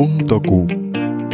[0.00, 0.66] Q,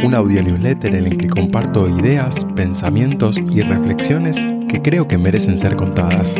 [0.03, 5.57] un audio newsletter en el que comparto ideas, pensamientos y reflexiones que creo que merecen
[5.57, 6.35] ser contadas.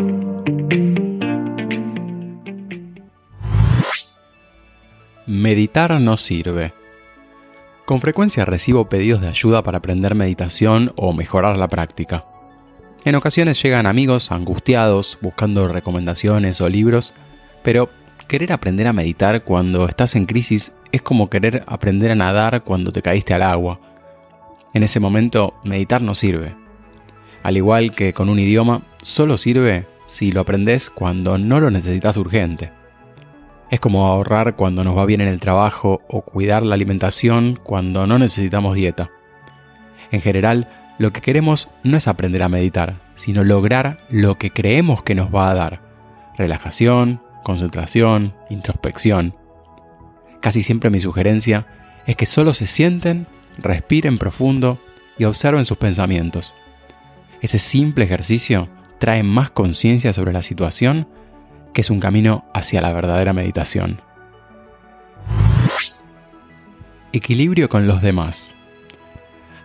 [5.25, 6.73] Meditar no sirve.
[7.85, 12.25] Con frecuencia recibo pedidos de ayuda para aprender meditación o mejorar la práctica.
[13.05, 17.13] En ocasiones llegan amigos angustiados buscando recomendaciones o libros,
[17.63, 17.89] pero
[18.27, 22.91] querer aprender a meditar cuando estás en crisis es como querer aprender a nadar cuando
[22.91, 23.79] te caíste al agua.
[24.73, 26.55] En ese momento, meditar no sirve.
[27.43, 32.17] Al igual que con un idioma, solo sirve si lo aprendes cuando no lo necesitas
[32.17, 32.71] urgente.
[33.69, 38.07] Es como ahorrar cuando nos va bien en el trabajo o cuidar la alimentación cuando
[38.07, 39.09] no necesitamos dieta.
[40.11, 40.69] En general,
[40.99, 45.33] lo que queremos no es aprender a meditar, sino lograr lo que creemos que nos
[45.33, 45.81] va a dar.
[46.37, 49.35] Relajación, concentración, introspección.
[50.41, 51.67] Casi siempre mi sugerencia
[52.05, 54.79] es que solo se sienten, respiren profundo
[55.17, 56.55] y observen sus pensamientos.
[57.41, 61.07] Ese simple ejercicio trae más conciencia sobre la situación
[61.73, 64.01] que es un camino hacia la verdadera meditación.
[67.13, 68.55] Equilibrio con los demás.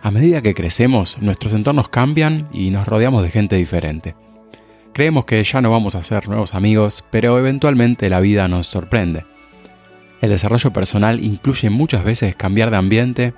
[0.01, 4.15] A medida que crecemos, nuestros entornos cambian y nos rodeamos de gente diferente.
[4.93, 9.25] Creemos que ya no vamos a ser nuevos amigos, pero eventualmente la vida nos sorprende.
[10.23, 13.33] El desarrollo personal incluye muchas veces cambiar de ambiente,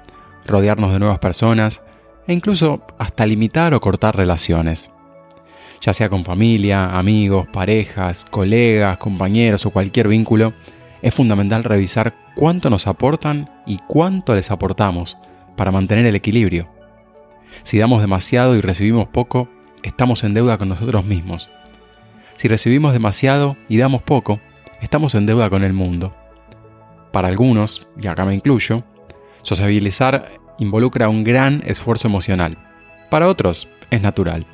[0.46, 1.82] rodearnos de nuevas personas
[2.28, 4.92] e incluso hasta limitar o cortar relaciones.
[5.82, 10.54] Ya sea con familia, amigos, parejas, colegas, compañeros o cualquier vínculo,
[11.02, 15.18] es fundamental revisar cuánto nos aportan y cuánto les aportamos
[15.58, 16.70] para mantener el equilibrio.
[17.64, 19.50] Si damos demasiado y recibimos poco,
[19.82, 21.50] estamos en deuda con nosotros mismos.
[22.38, 24.40] Si recibimos demasiado y damos poco,
[24.82, 26.14] estamos en deuda con el mundo.
[27.16, 28.84] Para algunos, y acá me incluyo,
[29.42, 32.58] sociabilizar involucra un gran esfuerzo emocional.
[33.10, 34.46] Para otros, es natural.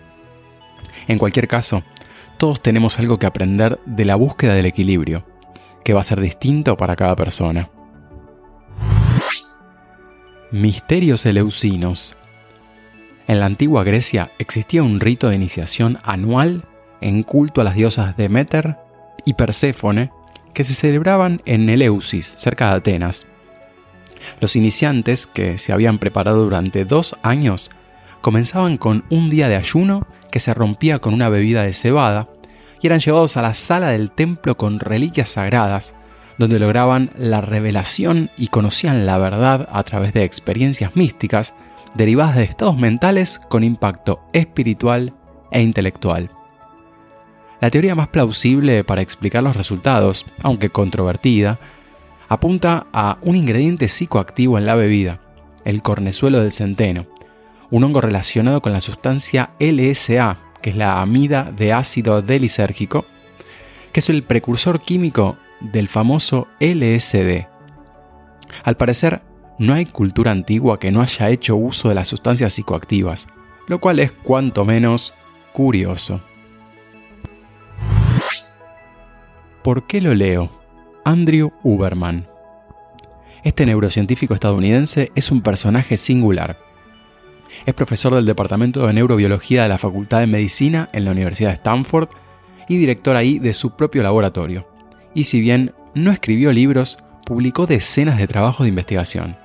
[1.08, 1.82] En cualquier caso,
[2.38, 5.26] todos tenemos algo que aprender de la búsqueda del equilibrio,
[5.84, 7.72] que va a ser distinto para cada persona.
[10.52, 12.16] Misterios eleusinos
[13.26, 16.66] en la antigua Grecia existía un rito de iniciación anual
[17.02, 18.78] en culto a las diosas Demeter
[19.26, 20.12] y Perséfone
[20.54, 23.28] que se celebraban en Eleusis, cerca de Atenas.
[24.40, 27.72] Los iniciantes, que se habían preparado durante dos años,
[28.22, 32.30] comenzaban con un día de ayuno que se rompía con una bebida de cebada
[32.82, 35.94] y eran llevados a la sala del templo con reliquias sagradas,
[36.38, 41.54] donde lograban la revelación y conocían la verdad a través de experiencias místicas
[41.94, 45.14] derivadas de estados mentales con impacto espiritual
[45.52, 46.32] e intelectual.
[47.62, 51.60] La teoría más plausible para explicar los resultados, aunque controvertida,
[52.28, 55.22] apunta a un ingrediente psicoactivo en la bebida,
[55.64, 57.06] el cornezuelo del centeno,
[57.70, 63.06] un hongo relacionado con la sustancia LSA, que es la amida de ácido delisérgico,
[63.94, 67.46] que es el precursor químico del famoso LSD.
[68.64, 69.22] Al parecer,
[69.60, 73.28] no hay cultura antigua que no haya hecho uso de las sustancias psicoactivas,
[73.68, 75.14] lo cual es cuanto menos
[75.54, 76.22] curioso.
[79.72, 80.50] ¿Por qué lo leo?
[81.06, 82.28] Andrew Uberman.
[83.46, 86.60] Este neurocientífico estadounidense es un personaje singular.
[87.66, 91.56] Es profesor del Departamento de Neurobiología de la Facultad de Medicina en la Universidad de
[91.56, 92.10] Stanford
[92.68, 94.68] y director ahí de su propio laboratorio.
[95.16, 99.38] Y si bien no escribió libros, publicó decenas de trabajos de investigación.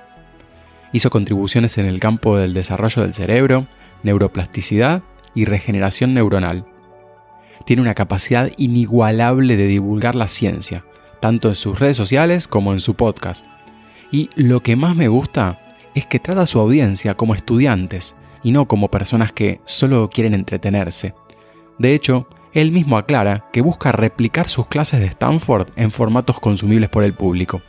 [0.91, 3.67] Hizo contribuciones en el campo del desarrollo del cerebro,
[4.03, 6.65] neuroplasticidad y regeneración neuronal.
[7.67, 10.85] Tiene una capacidad inigualable de divulgar la ciencia,
[11.19, 13.45] tanto en sus redes sociales como en su podcast.
[14.09, 15.59] Y lo que más me gusta
[15.93, 20.33] es que trata a su audiencia como estudiantes y no como personas que solo quieren
[20.33, 21.13] entretenerse.
[21.77, 26.87] De hecho, él mismo aclara que busca replicar sus clases de Stanford en formatos consumibles
[26.87, 27.61] por el público.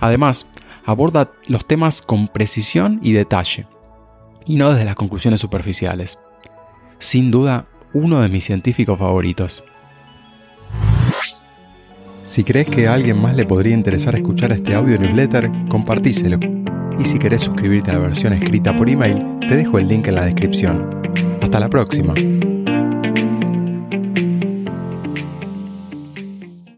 [0.00, 0.50] Además,
[0.84, 3.66] aborda los temas con precisión y detalle,
[4.44, 6.18] y no desde las conclusiones superficiales.
[6.98, 9.64] Sin duda, uno de mis científicos favoritos.
[12.24, 16.38] Si crees que a alguien más le podría interesar escuchar este audio newsletter, compartíselo.
[16.98, 20.16] Y si querés suscribirte a la versión escrita por email, te dejo el link en
[20.16, 21.00] la descripción.
[21.40, 22.14] Hasta la próxima.